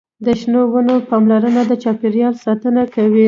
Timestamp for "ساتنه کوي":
2.45-3.19